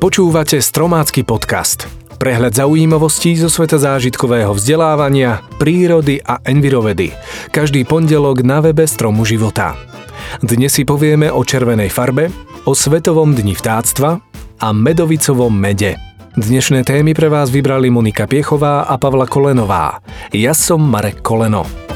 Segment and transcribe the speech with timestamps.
[0.00, 1.84] Počúvate Stromácky podcast.
[2.16, 7.12] Prehľad zaujímavostí zo sveta zážitkového vzdelávania, prírody a envirovedy.
[7.52, 9.76] Každý pondelok na webe Stromu života.
[10.40, 12.32] Dnes si povieme o červenej farbe,
[12.64, 14.24] o Svetovom dni vtáctva
[14.56, 16.00] a medovicovom mede.
[16.32, 20.00] Dnešné témy pre vás vybrali Monika Piechová a Pavla Kolenová.
[20.32, 21.89] Ja som Marek Koleno.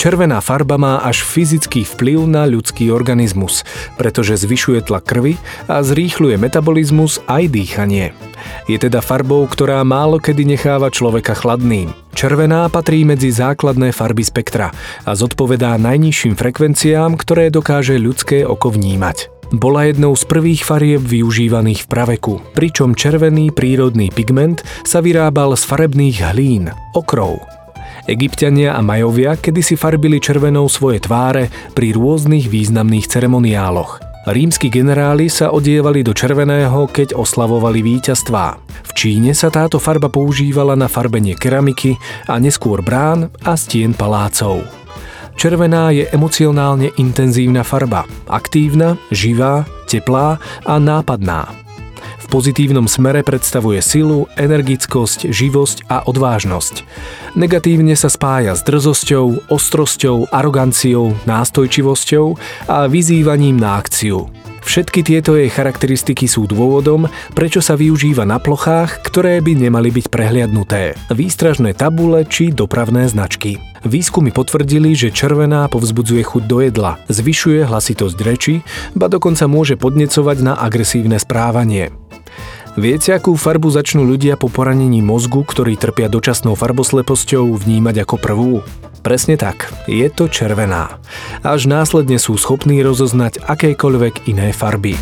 [0.00, 3.68] Červená farba má až fyzický vplyv na ľudský organizmus,
[4.00, 5.36] pretože zvyšuje tlak krvi
[5.68, 8.16] a zrýchľuje metabolizmus aj dýchanie.
[8.64, 11.92] Je teda farbou, ktorá málo kedy necháva človeka chladným.
[12.16, 14.72] Červená patrí medzi základné farby spektra
[15.04, 21.82] a zodpovedá najnižším frekvenciám, ktoré dokáže ľudské oko vnímať bola jednou z prvých farieb využívaných
[21.82, 27.59] v praveku, pričom červený prírodný pigment sa vyrábal z farebných hlín, okrov.
[28.08, 34.00] Egyptiania a Majovia kedysi farbili červenou svoje tváre pri rôznych významných ceremoniáloch.
[34.28, 38.60] Rímsky generáli sa odievali do červeného, keď oslavovali víťazstvá.
[38.84, 41.96] V Číne sa táto farba používala na farbenie keramiky
[42.28, 44.60] a neskôr brán a stien palácov.
[45.40, 50.36] Červená je emocionálne intenzívna farba, aktívna, živá, teplá
[50.68, 51.60] a nápadná
[52.30, 56.86] pozitívnom smere predstavuje silu, energickosť, živosť a odvážnosť.
[57.34, 62.26] Negatívne sa spája s drzosťou, ostrosťou, aroganciou, nástojčivosťou
[62.70, 64.30] a vyzývaním na akciu.
[64.60, 70.06] Všetky tieto jej charakteristiky sú dôvodom, prečo sa využíva na plochách, ktoré by nemali byť
[70.12, 70.94] prehliadnuté.
[71.10, 73.58] Výstražné tabule či dopravné značky.
[73.80, 78.54] Výskumy potvrdili, že červená povzbudzuje chuť do jedla, zvyšuje hlasitosť reči,
[78.92, 81.88] ba dokonca môže podnecovať na agresívne správanie.
[82.78, 88.52] Viete, akú farbu začnú ľudia po poranení mozgu, ktorí trpia dočasnou farbosleposťou, vnímať ako prvú?
[89.02, 91.02] Presne tak, je to červená.
[91.42, 94.94] Až následne sú schopní rozoznať akékoľvek iné farby.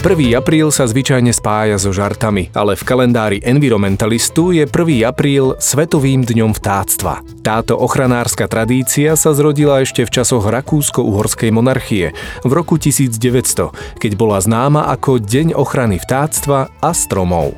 [0.00, 0.32] 1.
[0.32, 4.72] apríl sa zvyčajne spája so žartami, ale v kalendári environmentalistu je 1.
[5.04, 7.20] apríl Svetovým dňom vtáctva.
[7.44, 14.40] Táto ochranárska tradícia sa zrodila ešte v časoch Rakúsko-Uhorskej monarchie v roku 1900, keď bola
[14.40, 17.52] známa ako Deň ochrany vtáctva a stromov.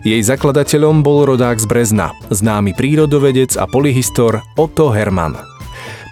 [0.00, 5.51] Jej zakladateľom bol rodák z Brezna, známy prírodovedec a polyhistor Otto Hermann.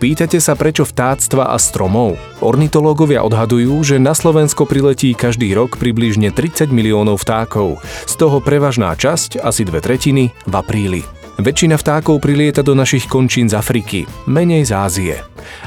[0.00, 2.16] Pýtate sa, prečo vtáctva a stromov?
[2.40, 8.96] Ornitológovia odhadujú, že na Slovensko priletí každý rok približne 30 miliónov vtákov, z toho prevažná
[8.96, 11.04] časť, asi dve tretiny, v apríli.
[11.36, 15.16] Väčšina vtákov prilieta do našich končín z Afriky, menej z Ázie.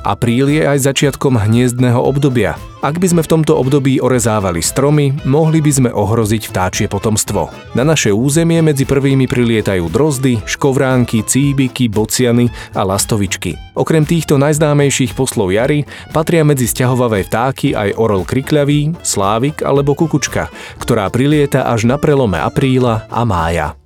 [0.02, 2.58] Apríl je aj začiatkom hniezdného obdobia.
[2.84, 7.48] Ak by sme v tomto období orezávali stromy, mohli by sme ohroziť vtáčie potomstvo.
[7.80, 13.56] Na naše územie medzi prvými prilietajú drozdy, škovránky, cíbiky, bociany a lastovičky.
[13.80, 20.52] Okrem týchto najznámejších poslov jary patria medzi sťahovavé vtáky aj orol krikľavý, slávik alebo kukučka,
[20.84, 23.80] ktorá prilieta až na prelome apríla a mája.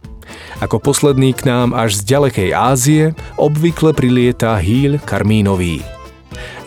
[0.57, 3.03] Ako posledný k nám až z ďalekej Ázie
[3.37, 5.96] obvykle prilieta hýľ karmínový.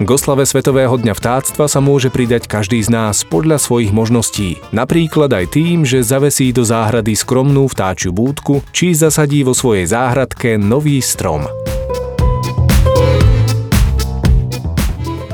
[0.01, 4.61] K oslave Svetového dňa vtáctva sa môže pridať každý z nás podľa svojich možností.
[4.73, 10.57] Napríklad aj tým, že zavesí do záhrady skromnú vtáčiu búdku, či zasadí vo svojej záhradke
[10.57, 11.45] nový strom.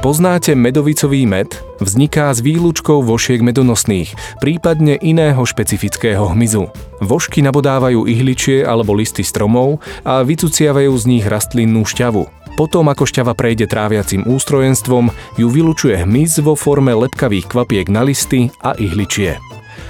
[0.06, 1.50] Poznáte medovicový med?
[1.82, 6.70] Vzniká z výlučkou vošiek medonosných, prípadne iného špecifického hmyzu.
[7.02, 12.45] Vošky nabodávajú ihličie alebo listy stromov a vycuciavajú z nich rastlinnú šťavu.
[12.56, 18.48] Potom, ako šťava prejde tráviacim ústrojenstvom, ju vylučuje hmyz vo forme lepkavých kvapiek na listy
[18.64, 19.36] a ihličie.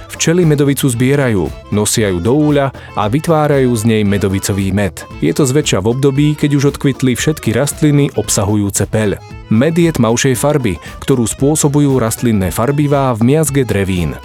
[0.07, 5.03] Včely medovicu zbierajú, nosia ju do úľa a vytvárajú z nej medovicový med.
[5.19, 9.19] Je to zväčša v období, keď už odkvitli všetky rastliny obsahujúce peľ.
[9.47, 14.15] Med je tmavšej farby, ktorú spôsobujú rastlinné farbivá v miazge drevín.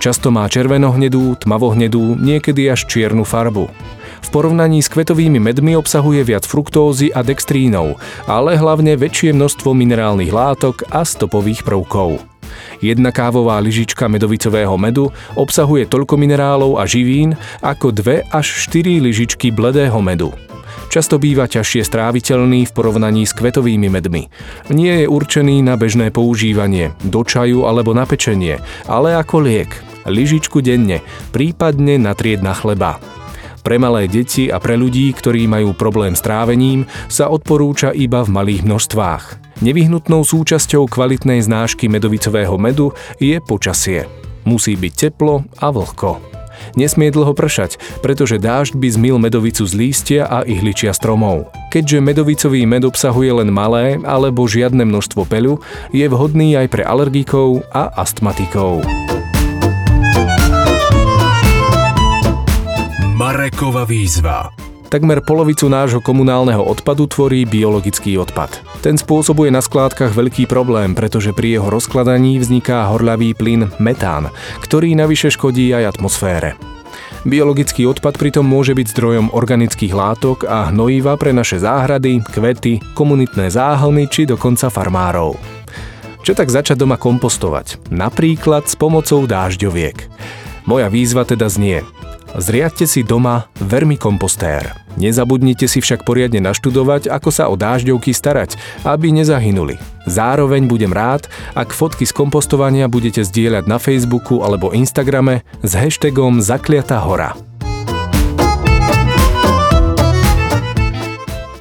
[0.00, 3.72] Často má červenohnedú, tmavohnedú, niekedy až čiernu farbu.
[4.24, 10.32] V porovnaní s kvetovými medmi obsahuje viac fruktózy a dextrínov, ale hlavne väčšie množstvo minerálnych
[10.32, 12.24] látok a stopových prvkov.
[12.80, 19.52] Jedna kávová lyžička medovicového medu obsahuje toľko minerálov a živín ako 2 až 4 lyžičky
[19.52, 20.32] bledého medu.
[20.88, 24.30] Často býva ťažšie stráviteľný v porovnaní s kvetovými medmi.
[24.70, 29.70] Nie je určený na bežné používanie, do čaju alebo na pečenie, ale ako liek.
[30.04, 31.00] Lyžičku denne,
[31.32, 33.00] prípadne natrieť na chleba.
[33.64, 38.28] Pre malé deti a pre ľudí, ktorí majú problém s trávením, sa odporúča iba v
[38.28, 39.56] malých množstvách.
[39.64, 44.04] Nevyhnutnou súčasťou kvalitnej znášky medovicového medu je počasie.
[44.44, 46.20] Musí byť teplo a vlhko.
[46.76, 51.48] Nesmie dlho pršať, pretože dážď by zmil medovicu z lístia a ihličia stromov.
[51.72, 57.64] Keďže medovicový med obsahuje len malé alebo žiadne množstvo peľu, je vhodný aj pre alergikov
[57.72, 58.84] a astmatikov.
[63.34, 64.54] Marekova výzva
[64.94, 68.62] Takmer polovicu nášho komunálneho odpadu tvorí biologický odpad.
[68.78, 74.30] Ten spôsobuje na skládkach veľký problém, pretože pri jeho rozkladaní vzniká horľavý plyn metán,
[74.62, 76.54] ktorý navyše škodí aj atmosfére.
[77.26, 83.50] Biologický odpad pritom môže byť zdrojom organických látok a hnojiva pre naše záhrady, kvety, komunitné
[83.50, 85.34] záhony či dokonca farmárov.
[86.22, 87.90] Čo tak začať doma kompostovať?
[87.90, 90.06] Napríklad s pomocou dážďoviek.
[90.70, 91.82] Moja výzva teda znie.
[92.34, 94.74] Zriadte si doma vermikompostér.
[94.98, 99.78] Nezabudnite si však poriadne naštudovať, ako sa o dážďovky starať, aby nezahynuli.
[100.10, 106.42] Zároveň budem rád, ak fotky z kompostovania budete zdieľať na Facebooku alebo Instagrame s hashtagom
[106.42, 107.38] Zakliatá hora.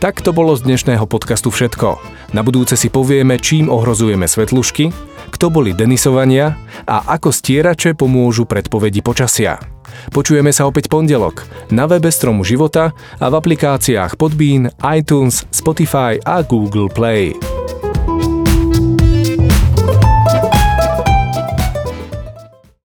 [0.01, 2.01] Tak to bolo z dnešného podcastu všetko.
[2.33, 4.89] Na budúce si povieme, čím ohrozujeme svetlušky,
[5.29, 6.57] kto boli denisovania
[6.89, 9.72] a ako stierače pomôžu predpovedi počasia.
[10.11, 12.91] Počujeme sa opäť pondelok na webe Stromu života
[13.21, 17.52] a v aplikáciách Podbean, iTunes, Spotify a Google Play.